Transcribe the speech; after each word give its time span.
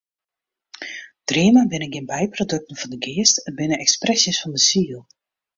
Dreamen 1.31 1.69
binne 1.73 1.89
gjin 1.93 2.09
byprodukten 2.11 2.79
fan 2.81 2.91
de 2.93 2.99
geast, 3.05 3.35
it 3.47 3.57
binne 3.61 3.77
ekspresjes 3.85 4.37
fan 4.43 4.53
de 4.57 4.61
siel. 4.69 5.01